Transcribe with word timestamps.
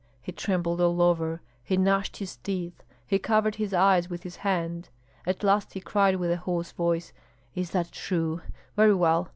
He 0.19 0.31
trembled 0.31 0.81
all 0.81 0.99
over, 0.99 1.43
he 1.63 1.77
gnashed 1.77 2.17
his 2.17 2.37
teeth, 2.37 2.81
he 3.05 3.19
covered 3.19 3.57
his 3.57 3.71
eyes 3.71 4.09
with 4.09 4.23
his 4.23 4.37
hand; 4.37 4.89
at 5.27 5.43
last 5.43 5.73
he 5.73 5.79
cried 5.79 6.15
with 6.15 6.31
a 6.31 6.37
hoarse 6.37 6.71
voice, 6.71 7.13
"Is 7.53 7.69
that 7.69 7.91
true? 7.91 8.41
Very 8.75 8.95
well! 8.95 9.29